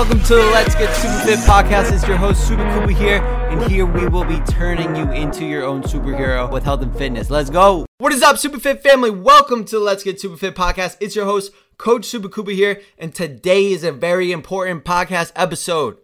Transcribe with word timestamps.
welcome 0.00 0.22
to 0.22 0.34
the 0.34 0.46
Let's 0.46 0.74
Get 0.76 0.96
Super 0.96 1.26
Fit 1.26 1.38
podcast. 1.40 1.92
It's 1.92 2.08
your 2.08 2.16
host, 2.16 2.48
Super 2.48 2.64
Kuba 2.72 2.90
here, 2.90 3.22
and 3.50 3.70
here 3.70 3.84
we 3.84 4.08
will 4.08 4.24
be 4.24 4.40
turning 4.50 4.96
you 4.96 5.12
into 5.12 5.44
your 5.44 5.62
own 5.62 5.82
superhero 5.82 6.50
with 6.50 6.64
health 6.64 6.80
and 6.80 6.96
fitness. 6.96 7.28
Let's 7.28 7.50
go. 7.50 7.84
What 7.98 8.10
is 8.14 8.22
up, 8.22 8.38
Super 8.38 8.58
Fit 8.58 8.82
family? 8.82 9.10
Welcome 9.10 9.62
to 9.66 9.78
the 9.78 9.84
Let's 9.84 10.02
Get 10.02 10.18
Super 10.18 10.38
Fit 10.38 10.54
podcast. 10.54 10.96
It's 11.00 11.14
your 11.14 11.26
host, 11.26 11.52
Coach 11.76 12.06
Super 12.06 12.30
Kuba 12.30 12.52
here, 12.52 12.80
and 12.96 13.14
today 13.14 13.72
is 13.72 13.84
a 13.84 13.92
very 13.92 14.32
important 14.32 14.86
podcast 14.86 15.32
episode, 15.36 15.98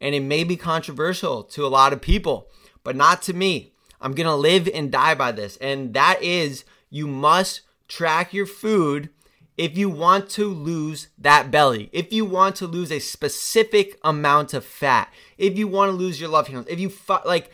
and 0.00 0.14
it 0.14 0.22
may 0.22 0.42
be 0.42 0.56
controversial 0.56 1.42
to 1.42 1.66
a 1.66 1.68
lot 1.68 1.92
of 1.92 2.00
people, 2.00 2.48
but 2.82 2.96
not 2.96 3.20
to 3.24 3.34
me. 3.34 3.74
I'm 4.00 4.14
gonna 4.14 4.36
live 4.36 4.70
and 4.72 4.90
die 4.90 5.14
by 5.14 5.32
this, 5.32 5.58
and 5.58 5.92
that 5.92 6.22
is 6.22 6.64
you 6.88 7.06
must 7.06 7.60
track 7.88 8.32
your 8.32 8.46
food 8.46 9.10
if 9.56 9.76
you 9.78 9.88
want 9.88 10.28
to 10.30 10.48
lose 10.48 11.08
that 11.16 11.50
belly, 11.50 11.88
if 11.92 12.12
you 12.12 12.24
want 12.24 12.56
to 12.56 12.66
lose 12.66 12.90
a 12.90 12.98
specific 12.98 13.98
amount 14.02 14.52
of 14.52 14.64
fat, 14.64 15.12
if 15.38 15.56
you 15.56 15.68
want 15.68 15.90
to 15.90 15.96
lose 15.96 16.20
your 16.20 16.28
love 16.30 16.48
handles, 16.48 16.66
if 16.68 16.80
you 16.80 16.88
fu- 16.90 17.18
like, 17.24 17.50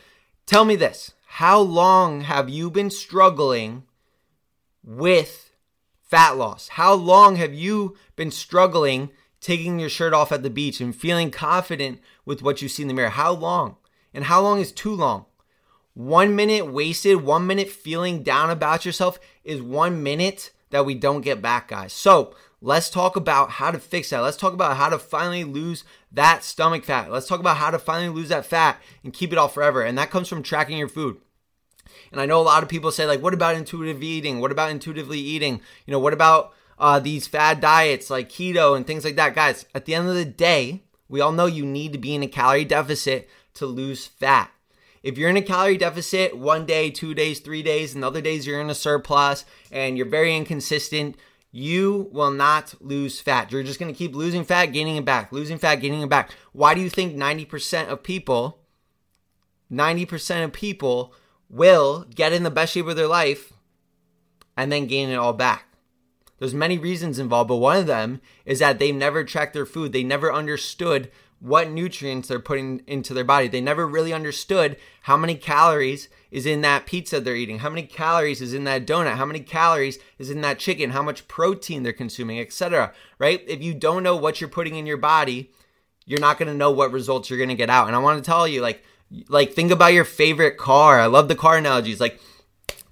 tell 0.46 0.64
me 0.64 0.76
this: 0.76 1.12
How 1.26 1.60
long 1.60 2.22
have 2.22 2.48
you 2.48 2.70
been 2.70 2.90
struggling 2.90 3.84
with 4.82 5.52
fat 6.00 6.36
loss? 6.36 6.68
How 6.68 6.94
long 6.94 7.36
have 7.36 7.52
you 7.52 7.96
been 8.16 8.30
struggling 8.30 9.10
taking 9.40 9.78
your 9.78 9.88
shirt 9.88 10.12
off 10.12 10.32
at 10.32 10.42
the 10.42 10.50
beach 10.50 10.80
and 10.80 10.94
feeling 10.94 11.30
confident 11.30 12.00
with 12.24 12.42
what 12.42 12.62
you 12.62 12.68
see 12.68 12.82
in 12.82 12.88
the 12.88 12.94
mirror? 12.94 13.10
How 13.10 13.32
long? 13.32 13.76
And 14.14 14.24
how 14.24 14.40
long 14.40 14.58
is 14.58 14.72
too 14.72 14.94
long? 14.94 15.26
One 15.94 16.34
minute 16.34 16.66
wasted, 16.66 17.22
one 17.22 17.46
minute 17.46 17.68
feeling 17.68 18.22
down 18.22 18.48
about 18.48 18.86
yourself 18.86 19.18
is 19.44 19.60
one 19.60 20.02
minute 20.02 20.50
that 20.70 20.86
we 20.86 20.94
don't 20.94 21.20
get 21.20 21.42
back, 21.42 21.68
guys. 21.68 21.92
So 21.92 22.34
let's 22.60 22.90
talk 22.90 23.16
about 23.16 23.50
how 23.50 23.70
to 23.70 23.78
fix 23.78 24.10
that. 24.10 24.20
Let's 24.20 24.36
talk 24.36 24.52
about 24.52 24.76
how 24.76 24.88
to 24.88 24.98
finally 24.98 25.44
lose 25.44 25.84
that 26.12 26.44
stomach 26.44 26.84
fat. 26.84 27.10
Let's 27.10 27.26
talk 27.26 27.40
about 27.40 27.56
how 27.56 27.70
to 27.70 27.78
finally 27.78 28.14
lose 28.14 28.28
that 28.28 28.46
fat 28.46 28.80
and 29.04 29.12
keep 29.12 29.32
it 29.32 29.38
off 29.38 29.54
forever. 29.54 29.82
And 29.82 29.96
that 29.98 30.10
comes 30.10 30.28
from 30.28 30.42
tracking 30.42 30.78
your 30.78 30.88
food. 30.88 31.18
And 32.12 32.20
I 32.20 32.26
know 32.26 32.40
a 32.40 32.42
lot 32.42 32.62
of 32.62 32.68
people 32.68 32.90
say, 32.90 33.06
like, 33.06 33.22
what 33.22 33.34
about 33.34 33.56
intuitive 33.56 34.02
eating? 34.02 34.40
What 34.40 34.52
about 34.52 34.70
intuitively 34.70 35.18
eating? 35.18 35.60
You 35.86 35.92
know, 35.92 35.98
what 35.98 36.12
about 36.12 36.52
uh, 36.78 36.98
these 37.00 37.26
fad 37.26 37.60
diets 37.60 38.10
like 38.10 38.28
keto 38.28 38.76
and 38.76 38.86
things 38.86 39.04
like 39.04 39.16
that? 39.16 39.34
Guys, 39.34 39.66
at 39.74 39.84
the 39.84 39.94
end 39.94 40.08
of 40.08 40.14
the 40.14 40.24
day, 40.24 40.82
we 41.08 41.20
all 41.20 41.32
know 41.32 41.46
you 41.46 41.66
need 41.66 41.92
to 41.92 41.98
be 41.98 42.14
in 42.14 42.22
a 42.22 42.28
calorie 42.28 42.64
deficit 42.64 43.28
to 43.54 43.66
lose 43.66 44.06
fat. 44.06 44.50
If 45.02 45.16
you're 45.16 45.30
in 45.30 45.36
a 45.36 45.42
calorie 45.42 45.78
deficit 45.78 46.36
one 46.36 46.66
day, 46.66 46.90
two 46.90 47.14
days, 47.14 47.40
three 47.40 47.62
days, 47.62 47.94
and 47.94 48.04
other 48.04 48.20
days 48.20 48.46
you're 48.46 48.60
in 48.60 48.68
a 48.68 48.74
surplus 48.74 49.44
and 49.72 49.96
you're 49.96 50.06
very 50.06 50.36
inconsistent, 50.36 51.16
you 51.52 52.08
will 52.12 52.30
not 52.30 52.74
lose 52.80 53.20
fat. 53.20 53.50
You're 53.50 53.62
just 53.62 53.80
going 53.80 53.92
to 53.92 53.98
keep 53.98 54.14
losing 54.14 54.44
fat, 54.44 54.66
gaining 54.66 54.96
it 54.96 55.04
back, 55.04 55.32
losing 55.32 55.58
fat, 55.58 55.76
gaining 55.76 56.02
it 56.02 56.10
back. 56.10 56.32
Why 56.52 56.74
do 56.74 56.80
you 56.80 56.90
think 56.90 57.16
90% 57.16 57.88
of 57.88 58.02
people, 58.02 58.60
90% 59.72 60.44
of 60.44 60.52
people 60.52 61.14
will 61.48 62.04
get 62.14 62.32
in 62.32 62.42
the 62.42 62.50
best 62.50 62.74
shape 62.74 62.86
of 62.86 62.96
their 62.96 63.08
life 63.08 63.54
and 64.56 64.70
then 64.70 64.86
gain 64.86 65.08
it 65.08 65.16
all 65.16 65.32
back? 65.32 65.66
There's 66.38 66.54
many 66.54 66.78
reasons 66.78 67.18
involved, 67.18 67.48
but 67.48 67.56
one 67.56 67.76
of 67.76 67.86
them 67.86 68.20
is 68.44 68.60
that 68.60 68.78
they've 68.78 68.94
never 68.94 69.24
tracked 69.24 69.54
their 69.54 69.66
food. 69.66 69.92
They 69.92 70.04
never 70.04 70.32
understood 70.32 71.10
what 71.40 71.70
nutrients 71.70 72.28
they're 72.28 72.38
putting 72.38 72.82
into 72.86 73.14
their 73.14 73.24
body. 73.24 73.48
They 73.48 73.62
never 73.62 73.86
really 73.86 74.12
understood 74.12 74.76
how 75.02 75.16
many 75.16 75.34
calories 75.34 76.08
is 76.30 76.46
in 76.46 76.60
that 76.60 76.86
pizza 76.86 77.18
they're 77.18 77.34
eating, 77.34 77.60
how 77.60 77.70
many 77.70 77.82
calories 77.82 78.42
is 78.42 78.54
in 78.54 78.64
that 78.64 78.86
donut, 78.86 79.16
how 79.16 79.24
many 79.24 79.40
calories 79.40 79.98
is 80.18 80.30
in 80.30 80.42
that 80.42 80.58
chicken, 80.58 80.90
how 80.90 81.02
much 81.02 81.26
protein 81.26 81.82
they're 81.82 81.92
consuming, 81.92 82.38
etc. 82.38 82.92
Right? 83.18 83.42
If 83.48 83.62
you 83.62 83.74
don't 83.74 84.02
know 84.02 84.16
what 84.16 84.40
you're 84.40 84.50
putting 84.50 84.76
in 84.76 84.86
your 84.86 84.98
body, 84.98 85.50
you're 86.04 86.20
not 86.20 86.38
going 86.38 86.48
to 86.48 86.54
know 86.54 86.70
what 86.70 86.92
results 86.92 87.30
you're 87.30 87.38
going 87.38 87.48
to 87.48 87.54
get 87.54 87.70
out. 87.70 87.86
And 87.86 87.96
I 87.96 88.00
want 88.00 88.22
to 88.22 88.28
tell 88.28 88.46
you 88.46 88.60
like 88.60 88.84
like 89.28 89.54
think 89.54 89.72
about 89.72 89.94
your 89.94 90.04
favorite 90.04 90.56
car. 90.56 91.00
I 91.00 91.06
love 91.06 91.28
the 91.28 91.34
car 91.34 91.56
analogies. 91.56 92.00
Like 92.00 92.20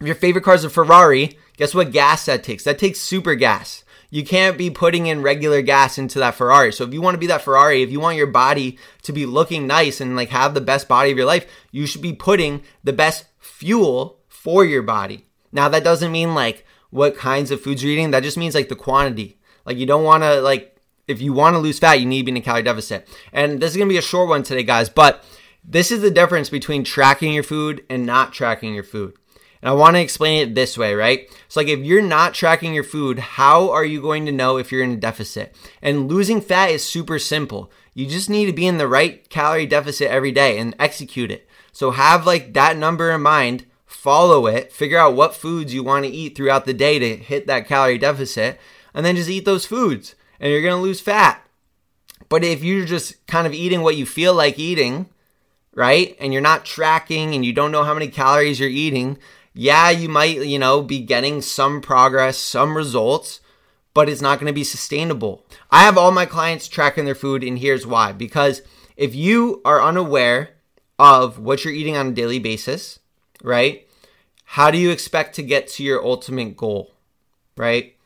if 0.00 0.06
your 0.06 0.14
favorite 0.14 0.44
car 0.44 0.54
is 0.54 0.64
a 0.64 0.70
Ferrari, 0.70 1.38
guess 1.56 1.74
what 1.74 1.92
gas 1.92 2.24
that 2.26 2.42
takes? 2.42 2.64
That 2.64 2.78
takes 2.78 2.98
super 2.98 3.34
gas 3.34 3.84
you 4.10 4.24
can't 4.24 4.56
be 4.56 4.70
putting 4.70 5.06
in 5.06 5.22
regular 5.22 5.60
gas 5.62 5.98
into 5.98 6.18
that 6.18 6.34
Ferrari. 6.34 6.72
So 6.72 6.84
if 6.84 6.92
you 6.92 7.02
want 7.02 7.14
to 7.14 7.18
be 7.18 7.26
that 7.26 7.42
Ferrari, 7.42 7.82
if 7.82 7.90
you 7.90 8.00
want 8.00 8.16
your 8.16 8.26
body 8.26 8.78
to 9.02 9.12
be 9.12 9.26
looking 9.26 9.66
nice 9.66 10.00
and 10.00 10.16
like 10.16 10.30
have 10.30 10.54
the 10.54 10.60
best 10.60 10.88
body 10.88 11.10
of 11.10 11.16
your 11.16 11.26
life, 11.26 11.46
you 11.70 11.86
should 11.86 12.02
be 12.02 12.14
putting 12.14 12.62
the 12.82 12.92
best 12.92 13.26
fuel 13.38 14.20
for 14.28 14.64
your 14.64 14.82
body. 14.82 15.26
Now 15.52 15.68
that 15.68 15.84
doesn't 15.84 16.12
mean 16.12 16.34
like 16.34 16.64
what 16.90 17.16
kinds 17.16 17.50
of 17.50 17.60
foods 17.60 17.82
you're 17.82 17.92
eating. 17.92 18.12
That 18.12 18.22
just 18.22 18.38
means 18.38 18.54
like 18.54 18.68
the 18.68 18.76
quantity. 18.76 19.38
Like 19.66 19.76
you 19.76 19.86
don't 19.86 20.04
want 20.04 20.22
to 20.22 20.40
like 20.40 20.74
if 21.06 21.20
you 21.22 21.32
want 21.32 21.54
to 21.54 21.58
lose 21.58 21.78
fat, 21.78 22.00
you 22.00 22.06
need 22.06 22.20
to 22.20 22.24
be 22.26 22.32
in 22.32 22.36
a 22.36 22.40
calorie 22.40 22.62
deficit. 22.62 23.08
And 23.32 23.60
this 23.60 23.70
is 23.70 23.76
going 23.76 23.88
to 23.88 23.92
be 23.92 23.98
a 23.98 24.02
short 24.02 24.28
one 24.28 24.42
today, 24.42 24.62
guys, 24.62 24.88
but 24.90 25.24
this 25.64 25.90
is 25.90 26.02
the 26.02 26.10
difference 26.10 26.50
between 26.50 26.84
tracking 26.84 27.32
your 27.32 27.42
food 27.42 27.84
and 27.90 28.06
not 28.06 28.32
tracking 28.32 28.74
your 28.74 28.84
food. 28.84 29.14
And 29.60 29.70
I 29.70 29.72
want 29.72 29.96
to 29.96 30.00
explain 30.00 30.40
it 30.40 30.54
this 30.54 30.78
way, 30.78 30.94
right? 30.94 31.28
So, 31.48 31.60
like, 31.60 31.68
if 31.68 31.80
you're 31.80 32.02
not 32.02 32.34
tracking 32.34 32.74
your 32.74 32.84
food, 32.84 33.18
how 33.18 33.70
are 33.70 33.84
you 33.84 34.00
going 34.00 34.26
to 34.26 34.32
know 34.32 34.56
if 34.56 34.70
you're 34.70 34.82
in 34.82 34.92
a 34.92 34.96
deficit? 34.96 35.54
And 35.82 36.08
losing 36.08 36.40
fat 36.40 36.70
is 36.70 36.84
super 36.84 37.18
simple. 37.18 37.70
You 37.94 38.06
just 38.06 38.30
need 38.30 38.46
to 38.46 38.52
be 38.52 38.66
in 38.66 38.78
the 38.78 38.88
right 38.88 39.28
calorie 39.28 39.66
deficit 39.66 40.10
every 40.10 40.32
day 40.32 40.58
and 40.58 40.76
execute 40.78 41.30
it. 41.30 41.48
So, 41.72 41.90
have 41.90 42.26
like 42.26 42.54
that 42.54 42.76
number 42.76 43.10
in 43.10 43.22
mind, 43.22 43.66
follow 43.84 44.46
it, 44.46 44.72
figure 44.72 44.98
out 44.98 45.14
what 45.14 45.34
foods 45.34 45.74
you 45.74 45.82
want 45.82 46.04
to 46.04 46.10
eat 46.10 46.36
throughout 46.36 46.64
the 46.64 46.74
day 46.74 46.98
to 46.98 47.16
hit 47.16 47.46
that 47.46 47.66
calorie 47.66 47.98
deficit, 47.98 48.60
and 48.94 49.04
then 49.04 49.16
just 49.16 49.30
eat 49.30 49.44
those 49.44 49.66
foods, 49.66 50.14
and 50.38 50.52
you're 50.52 50.62
going 50.62 50.76
to 50.76 50.82
lose 50.82 51.00
fat. 51.00 51.44
But 52.28 52.44
if 52.44 52.62
you're 52.62 52.84
just 52.84 53.26
kind 53.26 53.46
of 53.46 53.54
eating 53.54 53.82
what 53.82 53.96
you 53.96 54.06
feel 54.06 54.34
like 54.34 54.58
eating, 54.58 55.08
right? 55.74 56.16
And 56.20 56.32
you're 56.32 56.42
not 56.42 56.64
tracking 56.64 57.34
and 57.34 57.44
you 57.44 57.52
don't 57.52 57.72
know 57.72 57.84
how 57.84 57.94
many 57.94 58.08
calories 58.08 58.60
you're 58.60 58.68
eating, 58.68 59.18
yeah, 59.60 59.90
you 59.90 60.08
might, 60.08 60.46
you 60.46 60.56
know, 60.56 60.82
be 60.82 61.00
getting 61.00 61.42
some 61.42 61.80
progress, 61.80 62.38
some 62.38 62.76
results, 62.76 63.40
but 63.92 64.08
it's 64.08 64.22
not 64.22 64.38
going 64.38 64.46
to 64.46 64.52
be 64.52 64.62
sustainable. 64.62 65.44
I 65.68 65.82
have 65.82 65.98
all 65.98 66.12
my 66.12 66.26
clients 66.26 66.68
tracking 66.68 67.06
their 67.06 67.16
food, 67.16 67.42
and 67.42 67.58
here's 67.58 67.84
why. 67.84 68.12
Because 68.12 68.62
if 68.96 69.16
you 69.16 69.60
are 69.64 69.82
unaware 69.82 70.50
of 70.96 71.40
what 71.40 71.64
you're 71.64 71.74
eating 71.74 71.96
on 71.96 72.06
a 72.06 72.12
daily 72.12 72.38
basis, 72.38 73.00
right? 73.42 73.84
How 74.44 74.70
do 74.70 74.78
you 74.78 74.92
expect 74.92 75.34
to 75.34 75.42
get 75.42 75.66
to 75.70 75.82
your 75.82 76.04
ultimate 76.04 76.56
goal, 76.56 76.92
right? 77.56 77.96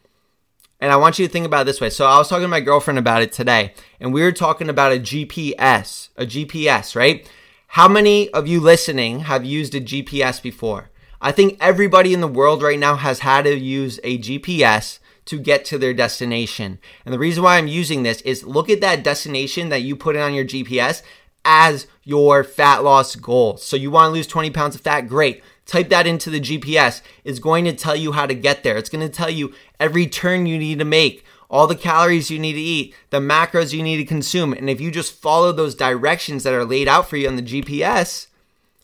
And 0.80 0.90
I 0.90 0.96
want 0.96 1.18
you 1.18 1.26
to 1.26 1.32
think 1.32 1.44
about 1.44 1.62
it 1.62 1.64
this 1.66 1.82
way. 1.82 1.90
So 1.90 2.06
I 2.06 2.16
was 2.16 2.30
talking 2.30 2.44
to 2.44 2.48
my 2.48 2.60
girlfriend 2.60 2.98
about 2.98 3.20
it 3.20 3.30
today, 3.30 3.74
and 4.00 4.14
we 4.14 4.22
were 4.22 4.32
talking 4.32 4.70
about 4.70 4.92
a 4.92 4.98
GPS, 4.98 6.08
a 6.16 6.24
GPS, 6.24 6.96
right? 6.96 7.30
How 7.66 7.88
many 7.88 8.30
of 8.30 8.48
you 8.48 8.58
listening 8.58 9.20
have 9.20 9.44
used 9.44 9.74
a 9.74 9.82
GPS 9.82 10.40
before? 10.40 10.88
I 11.24 11.30
think 11.30 11.56
everybody 11.60 12.12
in 12.12 12.20
the 12.20 12.26
world 12.26 12.64
right 12.64 12.78
now 12.78 12.96
has 12.96 13.20
had 13.20 13.42
to 13.42 13.56
use 13.56 14.00
a 14.02 14.18
GPS 14.18 14.98
to 15.26 15.38
get 15.38 15.64
to 15.66 15.78
their 15.78 15.94
destination. 15.94 16.80
And 17.04 17.14
the 17.14 17.18
reason 17.18 17.44
why 17.44 17.58
I'm 17.58 17.68
using 17.68 18.02
this 18.02 18.20
is 18.22 18.42
look 18.42 18.68
at 18.68 18.80
that 18.80 19.04
destination 19.04 19.68
that 19.68 19.82
you 19.82 19.94
put 19.94 20.16
in 20.16 20.22
on 20.22 20.34
your 20.34 20.44
GPS 20.44 21.02
as 21.44 21.86
your 22.02 22.42
fat 22.42 22.82
loss 22.82 23.14
goal. 23.14 23.56
So 23.56 23.76
you 23.76 23.88
want 23.88 24.08
to 24.08 24.12
lose 24.12 24.26
20 24.26 24.50
pounds 24.50 24.74
of 24.74 24.80
fat? 24.80 25.02
Great. 25.02 25.44
Type 25.64 25.90
that 25.90 26.08
into 26.08 26.28
the 26.28 26.40
GPS. 26.40 27.02
It's 27.22 27.38
going 27.38 27.66
to 27.66 27.72
tell 27.72 27.94
you 27.94 28.10
how 28.10 28.26
to 28.26 28.34
get 28.34 28.64
there. 28.64 28.76
It's 28.76 28.90
going 28.90 29.06
to 29.08 29.14
tell 29.14 29.30
you 29.30 29.54
every 29.78 30.08
turn 30.08 30.46
you 30.46 30.58
need 30.58 30.80
to 30.80 30.84
make, 30.84 31.24
all 31.48 31.68
the 31.68 31.76
calories 31.76 32.32
you 32.32 32.40
need 32.40 32.54
to 32.54 32.60
eat, 32.60 32.96
the 33.10 33.20
macros 33.20 33.72
you 33.72 33.84
need 33.84 33.98
to 33.98 34.04
consume. 34.04 34.52
And 34.52 34.68
if 34.68 34.80
you 34.80 34.90
just 34.90 35.12
follow 35.12 35.52
those 35.52 35.76
directions 35.76 36.42
that 36.42 36.52
are 36.52 36.64
laid 36.64 36.88
out 36.88 37.08
for 37.08 37.16
you 37.16 37.28
on 37.28 37.36
the 37.36 37.42
GPS, 37.42 38.26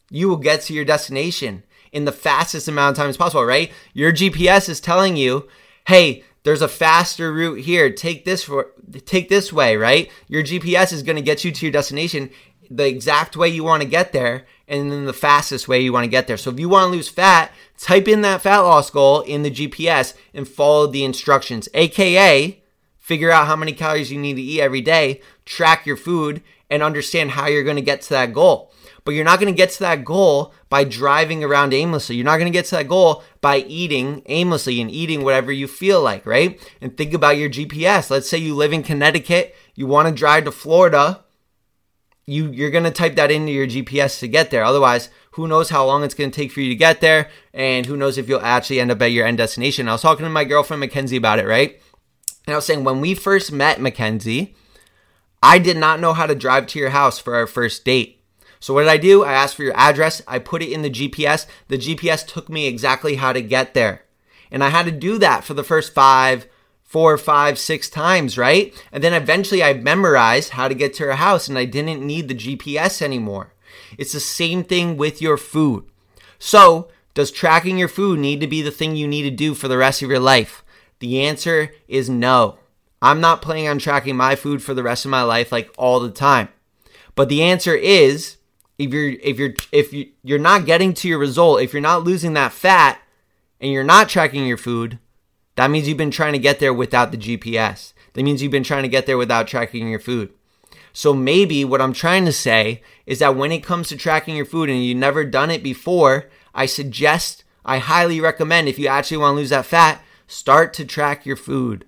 you 0.08 0.28
will 0.28 0.36
get 0.36 0.62
to 0.62 0.72
your 0.72 0.84
destination 0.84 1.64
in 1.92 2.04
the 2.04 2.12
fastest 2.12 2.68
amount 2.68 2.92
of 2.92 2.96
time 2.96 3.10
as 3.10 3.16
possible, 3.16 3.44
right? 3.44 3.70
Your 3.92 4.12
GPS 4.12 4.68
is 4.68 4.80
telling 4.80 5.16
you, 5.16 5.48
hey, 5.86 6.24
there's 6.44 6.62
a 6.62 6.68
faster 6.68 7.32
route 7.32 7.60
here. 7.60 7.90
Take 7.90 8.24
this 8.24 8.44
for 8.44 8.72
take 9.04 9.28
this 9.28 9.52
way, 9.52 9.76
right? 9.76 10.10
Your 10.28 10.42
GPS 10.42 10.92
is 10.92 11.02
going 11.02 11.16
to 11.16 11.22
get 11.22 11.44
you 11.44 11.52
to 11.52 11.66
your 11.66 11.72
destination 11.72 12.30
the 12.70 12.86
exact 12.86 13.36
way 13.36 13.48
you 13.48 13.64
want 13.64 13.82
to 13.82 13.88
get 13.88 14.12
there 14.12 14.46
and 14.66 14.92
then 14.92 15.06
the 15.06 15.12
fastest 15.12 15.68
way 15.68 15.80
you 15.80 15.92
want 15.92 16.04
to 16.04 16.10
get 16.10 16.26
there. 16.26 16.36
So 16.36 16.50
if 16.50 16.60
you 16.60 16.68
want 16.68 16.84
to 16.90 16.96
lose 16.96 17.08
fat, 17.08 17.52
type 17.78 18.06
in 18.08 18.20
that 18.22 18.42
fat 18.42 18.60
loss 18.60 18.90
goal 18.90 19.22
in 19.22 19.42
the 19.42 19.50
GPS 19.50 20.14
and 20.34 20.46
follow 20.46 20.86
the 20.86 21.04
instructions. 21.04 21.68
AKA 21.74 22.62
figure 22.96 23.30
out 23.30 23.46
how 23.46 23.56
many 23.56 23.72
calories 23.72 24.12
you 24.12 24.18
need 24.18 24.34
to 24.34 24.42
eat 24.42 24.60
every 24.60 24.82
day, 24.82 25.22
track 25.46 25.86
your 25.86 25.96
food 25.96 26.42
and 26.68 26.82
understand 26.82 27.30
how 27.30 27.46
you're 27.46 27.64
going 27.64 27.76
to 27.76 27.82
get 27.82 28.02
to 28.02 28.10
that 28.10 28.34
goal. 28.34 28.70
But 29.08 29.14
you're 29.14 29.24
not 29.24 29.40
going 29.40 29.50
to 29.50 29.56
get 29.56 29.70
to 29.70 29.78
that 29.78 30.04
goal 30.04 30.52
by 30.68 30.84
driving 30.84 31.42
around 31.42 31.72
aimlessly. 31.72 32.16
You're 32.16 32.26
not 32.26 32.36
going 32.36 32.52
to 32.52 32.58
get 32.58 32.66
to 32.66 32.74
that 32.74 32.88
goal 32.88 33.22
by 33.40 33.60
eating 33.60 34.20
aimlessly 34.26 34.82
and 34.82 34.90
eating 34.90 35.24
whatever 35.24 35.50
you 35.50 35.66
feel 35.66 36.02
like, 36.02 36.26
right? 36.26 36.60
And 36.82 36.94
think 36.94 37.14
about 37.14 37.38
your 37.38 37.48
GPS. 37.48 38.10
Let's 38.10 38.28
say 38.28 38.36
you 38.36 38.54
live 38.54 38.74
in 38.74 38.82
Connecticut, 38.82 39.56
you 39.74 39.86
want 39.86 40.08
to 40.08 40.14
drive 40.14 40.44
to 40.44 40.52
Florida. 40.52 41.24
You, 42.26 42.52
you're 42.52 42.68
going 42.68 42.84
to 42.84 42.90
type 42.90 43.16
that 43.16 43.30
into 43.30 43.50
your 43.50 43.66
GPS 43.66 44.20
to 44.20 44.28
get 44.28 44.50
there. 44.50 44.62
Otherwise, 44.62 45.08
who 45.30 45.48
knows 45.48 45.70
how 45.70 45.86
long 45.86 46.04
it's 46.04 46.12
going 46.12 46.30
to 46.30 46.36
take 46.38 46.52
for 46.52 46.60
you 46.60 46.68
to 46.68 46.76
get 46.76 47.00
there, 47.00 47.30
and 47.54 47.86
who 47.86 47.96
knows 47.96 48.18
if 48.18 48.28
you'll 48.28 48.42
actually 48.42 48.78
end 48.78 48.90
up 48.90 49.00
at 49.00 49.12
your 49.12 49.26
end 49.26 49.38
destination. 49.38 49.88
I 49.88 49.92
was 49.92 50.02
talking 50.02 50.24
to 50.24 50.30
my 50.30 50.44
girlfriend 50.44 50.80
Mackenzie 50.80 51.16
about 51.16 51.38
it, 51.38 51.46
right? 51.46 51.80
And 52.46 52.52
I 52.52 52.58
was 52.58 52.66
saying 52.66 52.84
when 52.84 53.00
we 53.00 53.14
first 53.14 53.52
met 53.52 53.80
Mackenzie, 53.80 54.54
I 55.42 55.58
did 55.58 55.78
not 55.78 55.98
know 55.98 56.12
how 56.12 56.26
to 56.26 56.34
drive 56.34 56.66
to 56.66 56.78
your 56.78 56.90
house 56.90 57.18
for 57.18 57.36
our 57.36 57.46
first 57.46 57.86
date. 57.86 58.17
So 58.60 58.74
what 58.74 58.82
did 58.82 58.90
I 58.90 58.96
do? 58.96 59.24
I 59.24 59.32
asked 59.32 59.56
for 59.56 59.62
your 59.62 59.76
address. 59.76 60.22
I 60.26 60.38
put 60.38 60.62
it 60.62 60.72
in 60.72 60.82
the 60.82 60.90
GPS. 60.90 61.46
The 61.68 61.78
GPS 61.78 62.26
took 62.26 62.48
me 62.48 62.66
exactly 62.66 63.16
how 63.16 63.32
to 63.32 63.40
get 63.40 63.74
there. 63.74 64.02
And 64.50 64.64
I 64.64 64.70
had 64.70 64.86
to 64.86 64.92
do 64.92 65.18
that 65.18 65.44
for 65.44 65.54
the 65.54 65.64
first 65.64 65.94
five, 65.94 66.46
four, 66.82 67.18
five, 67.18 67.58
six 67.58 67.90
times, 67.90 68.38
right? 68.38 68.74
And 68.90 69.04
then 69.04 69.12
eventually 69.12 69.62
I 69.62 69.74
memorized 69.74 70.50
how 70.50 70.68
to 70.68 70.74
get 70.74 70.94
to 70.94 71.04
her 71.04 71.16
house 71.16 71.48
and 71.48 71.58
I 71.58 71.66
didn't 71.66 72.04
need 72.04 72.28
the 72.28 72.34
GPS 72.34 73.02
anymore. 73.02 73.52
It's 73.98 74.12
the 74.12 74.20
same 74.20 74.64
thing 74.64 74.96
with 74.96 75.20
your 75.22 75.36
food. 75.36 75.84
So, 76.38 76.88
does 77.14 77.30
tracking 77.30 77.78
your 77.78 77.88
food 77.88 78.18
need 78.18 78.40
to 78.40 78.46
be 78.46 78.62
the 78.62 78.70
thing 78.70 78.96
you 78.96 79.08
need 79.08 79.22
to 79.22 79.30
do 79.30 79.54
for 79.54 79.68
the 79.68 79.76
rest 79.76 80.02
of 80.02 80.08
your 80.08 80.20
life? 80.20 80.64
The 81.00 81.22
answer 81.22 81.72
is 81.88 82.08
no. 82.08 82.58
I'm 83.00 83.20
not 83.20 83.42
planning 83.42 83.68
on 83.68 83.78
tracking 83.78 84.16
my 84.16 84.34
food 84.34 84.62
for 84.62 84.74
the 84.74 84.82
rest 84.82 85.04
of 85.04 85.10
my 85.10 85.22
life 85.22 85.52
like 85.52 85.72
all 85.76 86.00
the 86.00 86.10
time. 86.10 86.48
But 87.14 87.28
the 87.28 87.42
answer 87.42 87.74
is 87.74 88.37
if 88.78 88.92
you're 88.92 89.10
if 89.10 89.38
you're 89.38 89.54
if 89.72 89.92
you, 89.92 90.10
you're 90.22 90.38
not 90.38 90.64
getting 90.64 90.94
to 90.94 91.08
your 91.08 91.18
result, 91.18 91.60
if 91.60 91.72
you're 91.72 91.82
not 91.82 92.04
losing 92.04 92.34
that 92.34 92.52
fat 92.52 93.00
and 93.60 93.72
you're 93.72 93.84
not 93.84 94.08
tracking 94.08 94.46
your 94.46 94.56
food, 94.56 94.98
that 95.56 95.70
means 95.70 95.88
you've 95.88 95.98
been 95.98 96.12
trying 96.12 96.32
to 96.32 96.38
get 96.38 96.60
there 96.60 96.72
without 96.72 97.10
the 97.10 97.18
GPS. 97.18 97.92
That 98.12 98.22
means 98.22 98.42
you've 98.42 98.52
been 98.52 98.64
trying 98.64 98.84
to 98.84 98.88
get 98.88 99.06
there 99.06 99.18
without 99.18 99.48
tracking 99.48 99.88
your 99.88 99.98
food. 99.98 100.32
So 100.92 101.12
maybe 101.12 101.64
what 101.64 101.80
I'm 101.80 101.92
trying 101.92 102.24
to 102.24 102.32
say 102.32 102.82
is 103.06 103.18
that 103.18 103.36
when 103.36 103.52
it 103.52 103.62
comes 103.62 103.88
to 103.88 103.96
tracking 103.96 104.36
your 104.36 104.44
food 104.44 104.70
and 104.70 104.82
you've 104.82 104.96
never 104.96 105.24
done 105.24 105.50
it 105.50 105.62
before, 105.62 106.28
I 106.54 106.66
suggest, 106.66 107.44
I 107.64 107.78
highly 107.78 108.20
recommend 108.20 108.68
if 108.68 108.78
you 108.78 108.88
actually 108.88 109.18
want 109.18 109.34
to 109.34 109.36
lose 109.36 109.50
that 109.50 109.66
fat, 109.66 110.02
start 110.26 110.72
to 110.74 110.84
track 110.84 111.26
your 111.26 111.36
food. 111.36 111.84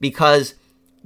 Because 0.00 0.54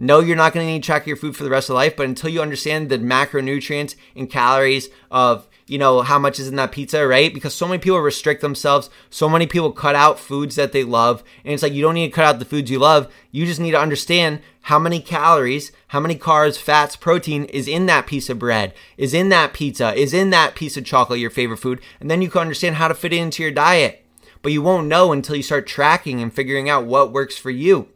no, 0.01 0.19
you're 0.19 0.37
not 0.37 0.53
going 0.53 0.67
to 0.67 0.73
need 0.73 0.83
to 0.83 0.87
track 0.87 1.07
your 1.07 1.17
food 1.17 1.37
for 1.37 1.45
the 1.45 1.51
rest 1.51 1.71
of 1.71 1.77
life, 1.77 1.95
but 1.97 2.07
until 2.07 2.31
you 2.31 2.43
understand 2.43 2.89
the 2.89 2.99
macronutrients 2.99 3.95
and 4.17 4.29
calories 4.29 4.89
of 5.11 5.47
you 5.71 5.79
know, 5.79 6.03
how 6.03 6.19
much 6.19 6.41
is 6.41 6.49
in 6.49 6.57
that 6.57 6.73
pizza, 6.73 7.07
right? 7.07 7.33
Because 7.33 7.55
so 7.55 7.69
many 7.69 7.79
people 7.79 8.01
restrict 8.01 8.41
themselves. 8.41 8.91
So 9.09 9.29
many 9.29 9.47
people 9.47 9.71
cut 9.71 9.95
out 9.95 10.19
foods 10.19 10.57
that 10.57 10.73
they 10.73 10.83
love. 10.83 11.23
And 11.45 11.55
it's 11.55 11.63
like, 11.63 11.73
you 11.73 11.81
don't 11.81 11.95
need 11.95 12.09
to 12.09 12.13
cut 12.13 12.25
out 12.25 12.41
the 12.41 12.45
foods 12.45 12.73
you 12.73 12.81
love. 12.81 13.07
You 13.31 13.47
just 13.47 13.61
need 13.61 13.71
to 13.71 13.81
understand 13.81 14.41
how 14.63 14.81
many 14.81 14.99
calories, 14.99 15.71
how 15.87 16.01
many 16.01 16.17
carbs, 16.17 16.59
fats, 16.59 16.97
protein 16.97 17.45
is 17.45 17.69
in 17.69 17.87
that 17.87 18.09
piece 18.09 18.29
of 18.29 18.41
bread, 18.41 18.75
is 18.97 19.15
in 19.15 19.29
that 19.29 19.53
pizza, 19.53 19.95
is 19.95 20.13
in 20.13 20.31
that 20.31 20.57
piece 20.57 20.77
of 20.77 20.85
chocolate, 20.85 21.21
your 21.21 21.31
favorite 21.31 21.59
food. 21.59 21.81
And 22.01 22.11
then 22.11 22.21
you 22.21 22.29
can 22.29 22.41
understand 22.41 22.75
how 22.75 22.89
to 22.89 22.95
fit 22.95 23.13
it 23.13 23.19
into 23.19 23.45
your 23.45 23.53
diet. 23.53 24.05
But 24.43 24.51
you 24.51 24.63
won't 24.63 24.89
know 24.89 25.13
until 25.13 25.37
you 25.37 25.43
start 25.45 25.69
tracking 25.69 26.21
and 26.21 26.35
figuring 26.35 26.69
out 26.69 26.85
what 26.85 27.13
works 27.13 27.39
for 27.39 27.51
you. 27.51 27.91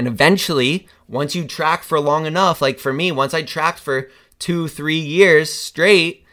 And 0.00 0.08
eventually, 0.08 0.88
once 1.08 1.34
you 1.34 1.44
track 1.44 1.82
for 1.82 2.00
long 2.00 2.24
enough, 2.24 2.62
like 2.62 2.78
for 2.78 2.90
me, 2.90 3.12
once 3.12 3.34
I 3.34 3.42
tracked 3.42 3.80
for 3.80 4.08
two, 4.38 4.66
three 4.66 4.98
years 4.98 5.52
straight, 5.52 6.24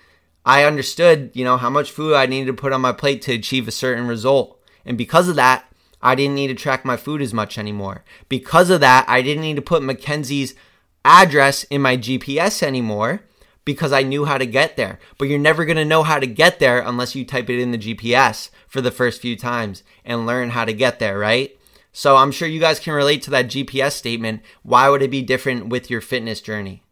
I 0.45 0.63
understood, 0.63 1.31
you 1.33 1.43
know, 1.43 1.57
how 1.57 1.69
much 1.69 1.91
food 1.91 2.13
I 2.13 2.27
needed 2.27 2.45
to 2.45 2.53
put 2.53 2.71
on 2.71 2.79
my 2.79 2.93
plate 2.93 3.21
to 3.23 3.33
achieve 3.33 3.67
a 3.67 3.71
certain 3.71 4.07
result. 4.07 4.57
And 4.85 4.97
because 4.97 5.27
of 5.27 5.35
that, 5.35 5.65
I 6.01 6.15
didn't 6.15 6.35
need 6.35 6.47
to 6.47 6.55
track 6.55 6.85
my 6.85 6.95
food 6.95 7.21
as 7.21 7.33
much 7.33 7.57
anymore. 7.57 8.05
Because 8.29 8.69
of 8.69 8.79
that, 8.79 9.03
I 9.09 9.21
didn't 9.21 9.43
need 9.43 9.57
to 9.57 9.61
put 9.61 9.83
Mackenzie's 9.83 10.55
address 11.03 11.65
in 11.65 11.81
my 11.81 11.97
GPS 11.97 12.63
anymore 12.63 13.23
because 13.65 13.91
I 13.91 14.01
knew 14.01 14.23
how 14.23 14.37
to 14.37 14.45
get 14.45 14.77
there. 14.77 14.97
But 15.17 15.27
you're 15.27 15.39
never 15.39 15.65
going 15.65 15.75
to 15.75 15.83
know 15.83 16.03
how 16.03 16.19
to 16.19 16.25
get 16.25 16.59
there 16.59 16.79
unless 16.79 17.15
you 17.15 17.25
type 17.25 17.49
it 17.49 17.59
in 17.59 17.71
the 17.71 17.77
GPS 17.77 18.49
for 18.65 18.79
the 18.79 18.91
first 18.91 19.19
few 19.19 19.35
times 19.35 19.83
and 20.05 20.25
learn 20.25 20.51
how 20.51 20.63
to 20.63 20.71
get 20.71 20.99
there, 20.99 21.19
right? 21.19 21.56
So 21.97 22.15
I'm 22.15 22.31
sure 22.31 22.47
you 22.47 22.59
guys 22.59 22.79
can 22.79 22.93
relate 22.93 23.23
to 23.23 23.31
that 23.31 23.47
GPS 23.47 23.93
statement. 23.93 24.43
Why 24.61 24.87
would 24.87 25.01
it 25.01 25.09
be 25.09 25.23
different 25.23 25.69
with 25.69 25.89
your 25.89 25.99
fitness 25.99 26.41
journey? 26.41 26.83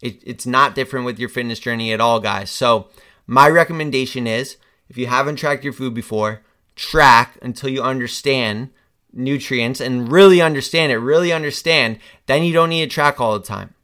It, 0.00 0.22
it's 0.24 0.46
not 0.46 0.74
different 0.74 1.04
with 1.04 1.18
your 1.18 1.28
fitness 1.28 1.58
journey 1.58 1.92
at 1.92 2.00
all, 2.00 2.18
guys. 2.18 2.50
So, 2.50 2.88
my 3.26 3.46
recommendation 3.46 4.26
is 4.26 4.56
if 4.88 4.96
you 4.96 5.06
haven't 5.06 5.36
tracked 5.36 5.64
your 5.64 5.74
food 5.74 5.92
before, 5.92 6.40
track 6.76 7.36
until 7.42 7.68
you 7.68 7.82
understand 7.82 8.70
nutrients 9.12 9.82
and 9.82 10.10
really 10.10 10.40
understand 10.40 10.92
it, 10.92 10.96
really 10.96 11.30
understand, 11.30 11.98
then 12.24 12.42
you 12.42 12.54
don't 12.54 12.70
need 12.70 12.88
to 12.88 12.94
track 12.94 13.20
all 13.20 13.38
the 13.38 13.44
time. 13.44 13.74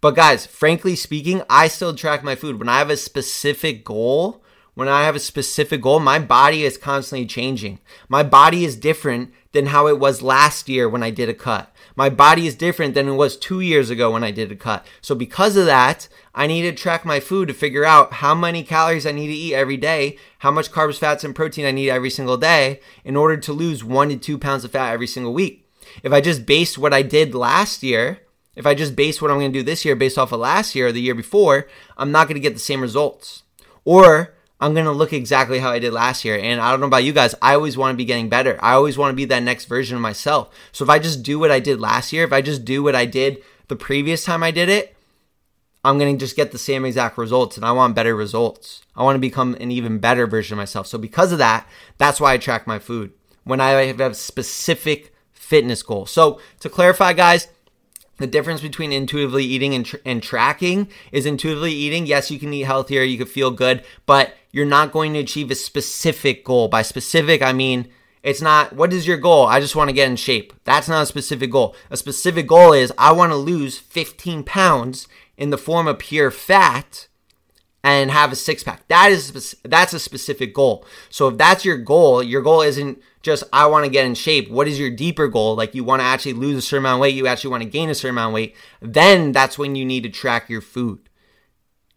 But, 0.00 0.14
guys, 0.14 0.46
frankly 0.46 0.94
speaking, 0.94 1.42
I 1.50 1.66
still 1.66 1.96
track 1.96 2.22
my 2.22 2.36
food. 2.36 2.60
When 2.60 2.68
I 2.68 2.78
have 2.78 2.90
a 2.90 2.96
specific 2.96 3.84
goal, 3.84 4.40
when 4.76 4.88
I 4.88 5.04
have 5.04 5.16
a 5.16 5.20
specific 5.20 5.80
goal, 5.80 6.00
my 6.00 6.18
body 6.18 6.62
is 6.62 6.76
constantly 6.76 7.24
changing. 7.24 7.78
My 8.10 8.22
body 8.22 8.62
is 8.62 8.76
different 8.76 9.32
than 9.52 9.66
how 9.66 9.86
it 9.86 9.98
was 9.98 10.20
last 10.20 10.68
year 10.68 10.86
when 10.86 11.02
I 11.02 11.08
did 11.08 11.30
a 11.30 11.34
cut. 11.34 11.74
My 11.96 12.10
body 12.10 12.46
is 12.46 12.54
different 12.54 12.92
than 12.92 13.08
it 13.08 13.14
was 13.14 13.38
two 13.38 13.60
years 13.60 13.88
ago 13.88 14.10
when 14.10 14.22
I 14.22 14.30
did 14.30 14.52
a 14.52 14.54
cut. 14.54 14.86
So 15.00 15.14
because 15.14 15.56
of 15.56 15.64
that, 15.64 16.08
I 16.34 16.46
need 16.46 16.60
to 16.62 16.72
track 16.72 17.06
my 17.06 17.20
food 17.20 17.48
to 17.48 17.54
figure 17.54 17.86
out 17.86 18.12
how 18.12 18.34
many 18.34 18.62
calories 18.62 19.06
I 19.06 19.12
need 19.12 19.28
to 19.28 19.32
eat 19.32 19.54
every 19.54 19.78
day, 19.78 20.18
how 20.40 20.50
much 20.50 20.70
carbs, 20.70 20.98
fats, 20.98 21.24
and 21.24 21.34
protein 21.34 21.64
I 21.64 21.70
need 21.70 21.88
every 21.88 22.10
single 22.10 22.36
day 22.36 22.80
in 23.02 23.16
order 23.16 23.38
to 23.38 23.54
lose 23.54 23.82
one 23.82 24.10
to 24.10 24.18
two 24.18 24.36
pounds 24.36 24.62
of 24.62 24.72
fat 24.72 24.92
every 24.92 25.06
single 25.06 25.32
week. 25.32 25.66
If 26.02 26.12
I 26.12 26.20
just 26.20 26.44
base 26.44 26.76
what 26.76 26.92
I 26.92 27.00
did 27.00 27.34
last 27.34 27.82
year, 27.82 28.18
if 28.54 28.66
I 28.66 28.74
just 28.74 28.94
base 28.94 29.22
what 29.22 29.30
I'm 29.30 29.38
going 29.38 29.54
to 29.54 29.58
do 29.58 29.64
this 29.64 29.86
year 29.86 29.96
based 29.96 30.18
off 30.18 30.32
of 30.32 30.40
last 30.40 30.74
year 30.74 30.88
or 30.88 30.92
the 30.92 31.00
year 31.00 31.14
before, 31.14 31.66
I'm 31.96 32.12
not 32.12 32.28
going 32.28 32.34
to 32.34 32.46
get 32.46 32.52
the 32.52 32.60
same 32.60 32.82
results. 32.82 33.42
Or 33.86 34.35
I'm 34.60 34.72
going 34.72 34.86
to 34.86 34.92
look 34.92 35.12
exactly 35.12 35.58
how 35.58 35.70
I 35.70 35.78
did 35.78 35.92
last 35.92 36.24
year. 36.24 36.38
And 36.38 36.60
I 36.60 36.70
don't 36.70 36.80
know 36.80 36.86
about 36.86 37.04
you 37.04 37.12
guys, 37.12 37.34
I 37.42 37.54
always 37.54 37.76
want 37.76 37.92
to 37.92 37.96
be 37.96 38.04
getting 38.04 38.28
better. 38.28 38.58
I 38.62 38.72
always 38.72 38.96
want 38.96 39.12
to 39.12 39.16
be 39.16 39.26
that 39.26 39.42
next 39.42 39.66
version 39.66 39.96
of 39.96 40.02
myself. 40.02 40.50
So 40.72 40.84
if 40.84 40.90
I 40.90 40.98
just 40.98 41.22
do 41.22 41.38
what 41.38 41.50
I 41.50 41.60
did 41.60 41.80
last 41.80 42.12
year, 42.12 42.24
if 42.24 42.32
I 42.32 42.40
just 42.40 42.64
do 42.64 42.82
what 42.82 42.94
I 42.94 43.04
did 43.04 43.42
the 43.68 43.76
previous 43.76 44.24
time 44.24 44.42
I 44.42 44.50
did 44.50 44.68
it, 44.68 44.96
I'm 45.84 45.98
going 45.98 46.16
to 46.16 46.24
just 46.24 46.36
get 46.36 46.52
the 46.52 46.58
same 46.58 46.84
exact 46.84 47.18
results 47.18 47.56
and 47.56 47.64
I 47.64 47.72
want 47.72 47.94
better 47.94 48.16
results. 48.16 48.82
I 48.96 49.02
want 49.04 49.16
to 49.16 49.20
become 49.20 49.54
an 49.60 49.70
even 49.70 49.98
better 49.98 50.26
version 50.26 50.54
of 50.54 50.58
myself. 50.58 50.86
So 50.86 50.98
because 50.98 51.32
of 51.32 51.38
that, 51.38 51.68
that's 51.98 52.20
why 52.20 52.32
I 52.32 52.38
track 52.38 52.66
my 52.66 52.78
food 52.78 53.12
when 53.44 53.60
I 53.60 53.70
have 53.70 54.16
specific 54.16 55.14
fitness 55.32 55.82
goal. 55.82 56.06
So 56.06 56.40
to 56.60 56.68
clarify, 56.68 57.12
guys, 57.12 57.46
the 58.18 58.26
difference 58.26 58.60
between 58.60 58.92
intuitively 58.92 59.44
eating 59.44 59.74
and, 59.74 59.84
tr- 59.84 59.96
and 60.04 60.22
tracking 60.22 60.88
is 61.12 61.26
intuitively 61.26 61.72
eating. 61.72 62.06
Yes, 62.06 62.30
you 62.30 62.38
can 62.38 62.52
eat 62.52 62.62
healthier, 62.62 63.02
you 63.02 63.18
can 63.18 63.26
feel 63.26 63.50
good, 63.50 63.84
but 64.06 64.34
you're 64.50 64.64
not 64.64 64.92
going 64.92 65.12
to 65.12 65.18
achieve 65.18 65.50
a 65.50 65.54
specific 65.54 66.44
goal. 66.44 66.68
By 66.68 66.82
specific, 66.82 67.42
I 67.42 67.52
mean 67.52 67.88
it's 68.22 68.42
not 68.42 68.72
what 68.72 68.92
is 68.92 69.06
your 69.06 69.18
goal? 69.18 69.46
I 69.46 69.60
just 69.60 69.76
want 69.76 69.88
to 69.88 69.94
get 69.94 70.10
in 70.10 70.16
shape. 70.16 70.52
That's 70.64 70.88
not 70.88 71.02
a 71.02 71.06
specific 71.06 71.50
goal. 71.50 71.76
A 71.90 71.96
specific 71.96 72.48
goal 72.48 72.72
is 72.72 72.92
I 72.98 73.12
want 73.12 73.30
to 73.30 73.36
lose 73.36 73.78
15 73.78 74.42
pounds 74.42 75.06
in 75.36 75.50
the 75.50 75.58
form 75.58 75.86
of 75.86 75.98
pure 76.00 76.30
fat 76.30 77.06
and 77.86 78.10
have 78.10 78.32
a 78.32 78.36
six 78.36 78.64
pack. 78.64 78.86
That 78.88 79.12
is 79.12 79.54
that's 79.62 79.92
a 79.92 80.00
specific 80.00 80.52
goal. 80.52 80.84
So 81.08 81.28
if 81.28 81.38
that's 81.38 81.64
your 81.64 81.76
goal, 81.76 82.20
your 82.20 82.42
goal 82.42 82.62
isn't 82.62 83.00
just 83.22 83.44
I 83.52 83.66
want 83.66 83.84
to 83.84 83.90
get 83.90 84.04
in 84.04 84.16
shape. 84.16 84.50
What 84.50 84.66
is 84.66 84.76
your 84.76 84.90
deeper 84.90 85.28
goal? 85.28 85.54
Like 85.54 85.72
you 85.72 85.84
want 85.84 86.00
to 86.00 86.04
actually 86.04 86.32
lose 86.32 86.56
a 86.56 86.62
certain 86.62 86.82
amount 86.82 86.98
of 86.98 87.02
weight, 87.02 87.14
you 87.14 87.28
actually 87.28 87.52
want 87.52 87.62
to 87.62 87.68
gain 87.68 87.88
a 87.88 87.94
certain 87.94 88.16
amount 88.16 88.30
of 88.30 88.34
weight. 88.34 88.56
Then 88.80 89.30
that's 89.30 89.56
when 89.56 89.76
you 89.76 89.84
need 89.84 90.02
to 90.02 90.08
track 90.08 90.50
your 90.50 90.60
food. 90.60 91.08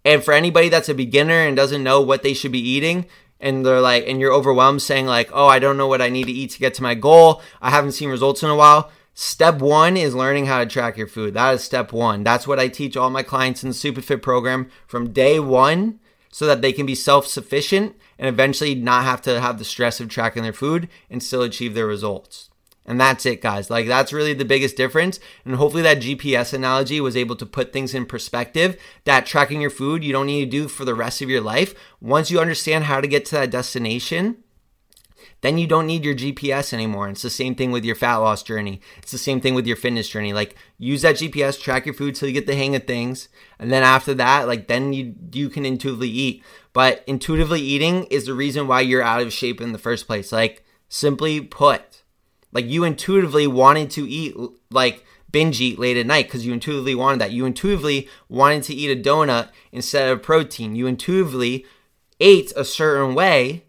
And 0.06 0.24
for 0.24 0.32
anybody 0.32 0.70
that's 0.70 0.90
a 0.90 0.94
beginner 0.94 1.42
and 1.42 1.58
doesn't 1.58 1.84
know 1.84 2.02
what 2.02 2.22
they 2.22 2.36
should 2.36 2.52
be 2.52 2.60
eating, 2.60 3.08
and 3.40 3.66
they're 3.66 3.82
like, 3.82 4.08
and 4.08 4.20
you're 4.20 4.34
overwhelmed 4.34 4.84
saying 4.84 5.08
like, 5.08 5.32
oh, 5.34 5.48
I 5.48 5.58
don't 5.58 5.78
know 5.78 5.88
what 5.88 6.04
I 6.04 6.10
need 6.10 6.26
to 6.26 6.32
eat 6.32 6.52
to 6.52 6.60
get 6.60 6.76
to 6.76 6.84
my 6.84 6.94
goal. 6.94 7.42
I 7.62 7.72
haven't 7.72 7.94
seen 7.94 8.10
results 8.10 8.44
in 8.44 8.50
a 8.50 8.56
while. 8.56 8.92
Step 9.22 9.60
one 9.60 9.98
is 9.98 10.16
learning 10.16 10.46
how 10.46 10.60
to 10.60 10.66
track 10.66 10.96
your 10.96 11.06
food. 11.06 11.34
That 11.34 11.56
is 11.56 11.62
step 11.62 11.92
one. 11.92 12.24
That's 12.24 12.48
what 12.48 12.58
I 12.58 12.70
teach 12.70 12.96
all 12.96 13.10
my 13.10 13.22
clients 13.22 13.64
in 13.64 13.68
the 13.68 13.76
Superfit 13.76 14.22
program 14.22 14.70
from 14.88 15.12
day 15.12 15.42
one 15.42 16.00
so 16.32 16.46
that 16.46 16.62
they 16.62 16.72
can 16.72 16.86
be 16.86 16.96
self 16.96 17.28
sufficient 17.28 17.98
and 18.18 18.30
eventually 18.30 18.76
not 18.76 19.04
have 19.04 19.22
to 19.24 19.42
have 19.42 19.60
the 19.60 19.66
stress 19.66 20.00
of 20.00 20.08
tracking 20.08 20.44
their 20.44 20.54
food 20.54 20.88
and 21.10 21.22
still 21.22 21.42
achieve 21.42 21.74
their 21.74 21.86
results. 21.86 22.50
And 22.86 22.98
that's 22.98 23.26
it, 23.26 23.42
guys. 23.42 23.70
Like, 23.70 23.88
that's 23.88 24.14
really 24.14 24.34
the 24.34 24.46
biggest 24.46 24.78
difference. 24.78 25.20
And 25.44 25.56
hopefully, 25.56 25.84
that 25.84 26.00
GPS 26.00 26.54
analogy 26.54 27.02
was 27.02 27.18
able 27.18 27.36
to 27.36 27.46
put 27.46 27.74
things 27.74 27.94
in 27.94 28.06
perspective 28.06 28.80
that 29.04 29.26
tracking 29.26 29.60
your 29.60 29.70
food 29.70 30.02
you 30.02 30.14
don't 30.14 30.28
need 30.28 30.46
to 30.46 30.50
do 30.50 30.70
for 30.70 30.86
the 30.86 30.96
rest 30.96 31.22
of 31.22 31.30
your 31.30 31.42
life. 31.42 31.76
Once 32.00 32.32
you 32.32 32.40
understand 32.40 32.86
how 32.86 33.02
to 33.02 33.08
get 33.08 33.26
to 33.26 33.36
that 33.36 33.52
destination, 33.52 34.46
then 35.42 35.58
you 35.58 35.68
don't 35.68 35.88
need 35.88 36.04
your 36.04 36.16
GPS 36.16 36.74
anymore. 36.74 37.10
It's 37.10 37.22
the 37.22 37.30
same 37.30 37.56
thing 37.56 37.72
with 37.72 37.86
your 37.86 37.96
fat 37.96 38.18
loss 38.18 38.44
journey. 38.44 38.82
It's 38.98 39.12
the 39.12 39.18
same 39.18 39.40
thing 39.40 39.56
with 39.56 39.66
your 39.66 39.78
fitness 39.78 40.10
journey. 40.10 40.34
Like 40.34 40.56
use 40.78 41.02
that 41.04 41.16
GPS, 41.16 41.60
track 41.60 41.86
your 41.86 41.96
food 41.96 42.16
till 42.16 42.28
you 42.28 42.34
get 42.34 42.48
the 42.48 42.56
hang 42.56 42.76
of 42.76 42.86
things, 42.86 43.30
and 43.58 43.72
then 43.72 43.84
after 43.84 44.14
that, 44.16 44.48
like 44.48 44.68
then 44.68 44.94
you 44.94 45.16
you 45.32 45.50
can 45.50 45.66
intuitively 45.66 46.10
eat. 46.10 46.44
But 46.74 47.04
intuitively 47.08 47.62
eating 47.62 48.06
is 48.06 48.26
the 48.26 48.34
reason 48.34 48.68
why 48.68 48.82
you're 48.82 49.02
out 49.02 49.22
of 49.22 49.34
shape 49.34 49.62
in 49.62 49.72
the 49.72 49.80
first 49.80 50.08
place. 50.08 50.32
Like 50.32 50.64
simply 50.90 51.42
put, 51.42 52.04
like 52.52 52.66
you 52.66 52.84
intuitively 52.84 53.48
wanted 53.48 53.90
to 53.92 54.10
eat 54.10 54.36
like 54.72 55.06
binge 55.32 55.62
eat 55.62 55.80
late 55.80 55.98
at 55.98 56.06
night 56.06 56.26
because 56.26 56.46
you 56.46 56.54
intuitively 56.54 56.96
wanted 56.96 57.22
that. 57.22 57.32
You 57.32 57.46
intuitively 57.46 58.10
wanted 58.28 58.64
to 58.64 58.74
eat 58.74 58.92
a 58.92 59.10
donut 59.10 59.50
instead 59.72 60.10
of 60.10 60.24
protein. 60.24 60.76
You 60.76 60.88
intuitively 60.88 61.66
ate 62.20 62.52
a 62.56 62.66
certain 62.66 63.16
way 63.16 63.64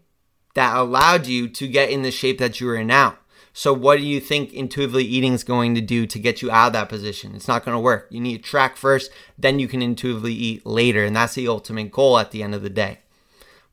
that 0.53 0.75
allowed 0.75 1.27
you 1.27 1.47
to 1.47 1.67
get 1.67 1.89
in 1.89 2.01
the 2.01 2.11
shape 2.11 2.37
that 2.39 2.59
you 2.59 2.69
are 2.69 2.75
in 2.75 2.87
now. 2.87 3.17
So, 3.53 3.73
what 3.73 3.97
do 3.97 4.03
you 4.03 4.19
think 4.21 4.53
intuitively 4.53 5.03
eating 5.03 5.33
is 5.33 5.43
going 5.43 5.75
to 5.75 5.81
do 5.81 6.05
to 6.05 6.19
get 6.19 6.41
you 6.41 6.49
out 6.49 6.67
of 6.67 6.73
that 6.73 6.89
position? 6.89 7.35
It's 7.35 7.49
not 7.49 7.65
going 7.65 7.75
to 7.75 7.81
work. 7.81 8.07
You 8.09 8.21
need 8.21 8.37
to 8.37 8.43
track 8.43 8.77
first, 8.77 9.11
then 9.37 9.59
you 9.59 9.67
can 9.67 9.81
intuitively 9.81 10.33
eat 10.33 10.65
later. 10.65 11.03
And 11.03 11.15
that's 11.15 11.35
the 11.35 11.49
ultimate 11.49 11.91
goal 11.91 12.17
at 12.17 12.31
the 12.31 12.43
end 12.43 12.55
of 12.55 12.63
the 12.63 12.69
day. 12.69 12.99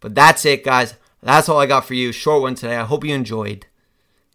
But 0.01 0.15
that's 0.15 0.45
it, 0.45 0.65
guys. 0.65 0.95
That's 1.23 1.49
all 1.49 1.61
I 1.61 1.67
got 1.67 1.85
for 1.85 1.95
you. 1.95 2.11
Short 2.13 2.43
one 2.43 2.55
today. 2.55 2.77
I 2.77 2.85
hope 2.85 3.05
you 3.05 3.15
enjoyed. 3.15 3.67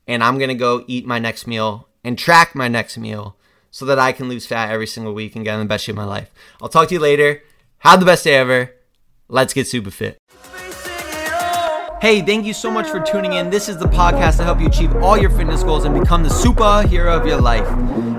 And 0.08 0.24
I'm 0.24 0.38
going 0.38 0.50
to 0.50 0.56
go 0.56 0.86
eat 0.88 1.06
my 1.06 1.20
next 1.20 1.46
meal 1.46 1.88
and 2.04 2.18
track 2.18 2.56
my 2.56 2.68
next 2.68 2.98
meal 2.98 3.36
so 3.72 3.86
that 3.86 4.00
I 4.00 4.12
can 4.12 4.30
lose 4.30 4.46
fat 4.46 4.70
every 4.70 4.88
single 4.88 5.14
week 5.14 5.36
and 5.36 5.44
get 5.44 5.56
in 5.56 5.62
the 5.62 5.66
best 5.66 5.86
shape 5.86 5.94
of 5.94 5.98
my 5.98 6.04
life. 6.06 6.30
I'll 6.62 6.70
talk 6.70 6.90
to 6.90 6.94
you 6.94 7.00
later. 7.00 7.42
Have 7.80 8.00
the 8.00 8.06
best 8.06 8.24
day 8.24 8.36
ever. 8.36 8.74
Let's 9.28 9.54
get 9.54 9.68
super 9.68 9.92
fit. 9.92 10.18
Hey, 12.04 12.22
thank 12.22 12.46
you 12.46 12.52
so 12.52 12.70
much 12.70 12.90
for 12.90 13.00
tuning 13.00 13.32
in. 13.32 13.50
This 13.50 13.70
is 13.70 13.78
the 13.78 13.86
podcast 13.86 14.36
to 14.36 14.44
help 14.44 14.60
you 14.60 14.68
achieve 14.68 14.94
all 14.98 15.18
your 15.18 15.30
fitness 15.30 15.64
goals 15.64 15.86
and 15.86 15.98
become 15.98 16.22
the 16.22 16.28
superhero 16.28 17.18
of 17.18 17.26
your 17.26 17.40
life. 17.40 17.66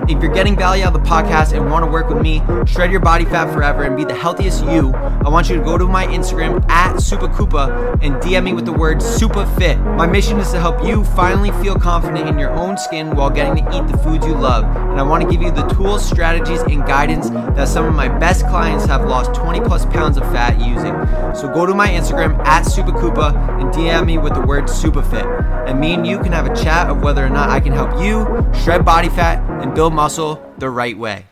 If 0.07 0.21
you're 0.21 0.31
getting 0.31 0.55
value 0.55 0.83
out 0.83 0.95
of 0.95 1.03
the 1.03 1.09
podcast 1.09 1.53
and 1.53 1.71
want 1.71 1.83
to 1.83 1.89
work 1.89 2.09
with 2.09 2.21
me, 2.21 2.39
shred 2.67 2.91
your 2.91 2.99
body 2.99 3.25
fat 3.25 3.51
forever 3.51 3.83
and 3.83 3.97
be 3.97 4.03
the 4.03 4.13
healthiest 4.13 4.63
you, 4.65 4.93
I 4.93 5.29
want 5.29 5.49
you 5.49 5.55
to 5.55 5.63
go 5.63 5.79
to 5.79 5.87
my 5.87 6.05
Instagram 6.05 6.63
at 6.69 6.97
SupaKoopa 6.97 8.03
and 8.03 8.13
DM 8.21 8.43
me 8.43 8.53
with 8.53 8.65
the 8.65 8.71
word 8.71 8.99
SupaFit. 8.99 9.83
My 9.97 10.05
mission 10.05 10.39
is 10.39 10.51
to 10.51 10.59
help 10.59 10.85
you 10.85 11.03
finally 11.03 11.49
feel 11.63 11.75
confident 11.75 12.29
in 12.29 12.37
your 12.37 12.51
own 12.51 12.77
skin 12.77 13.15
while 13.15 13.31
getting 13.31 13.65
to 13.65 13.75
eat 13.75 13.87
the 13.91 13.97
foods 13.97 14.27
you 14.27 14.35
love. 14.35 14.65
And 14.65 14.99
I 14.99 15.03
want 15.03 15.23
to 15.23 15.29
give 15.29 15.41
you 15.41 15.49
the 15.49 15.65
tools, 15.69 16.07
strategies, 16.07 16.61
and 16.61 16.85
guidance 16.85 17.31
that 17.31 17.67
some 17.67 17.85
of 17.85 17.95
my 17.95 18.07
best 18.07 18.45
clients 18.45 18.85
have 18.85 19.07
lost 19.07 19.33
20 19.33 19.61
plus 19.61 19.87
pounds 19.87 20.17
of 20.17 20.23
fat 20.31 20.59
using. 20.59 20.93
So 21.35 21.51
go 21.51 21.65
to 21.65 21.73
my 21.73 21.87
Instagram 21.87 22.37
at 22.45 22.65
SupaKoopa 22.65 23.59
and 23.59 23.73
DM 23.73 24.05
me 24.05 24.19
with 24.19 24.35
the 24.35 24.41
word 24.41 24.65
SupaFit. 24.65 25.67
And 25.67 25.79
me 25.79 25.95
and 25.95 26.05
you 26.05 26.19
can 26.19 26.31
have 26.31 26.45
a 26.45 26.55
chat 26.55 26.91
of 26.91 27.01
whether 27.01 27.25
or 27.25 27.29
not 27.29 27.49
I 27.49 27.59
can 27.59 27.73
help 27.73 27.99
you 27.99 28.25
shred 28.63 28.85
body 28.85 29.09
fat 29.09 29.44
and 29.61 29.73
build 29.73 29.93
muscle 29.93 30.41
the 30.57 30.69
right 30.69 30.97
way. 30.97 31.25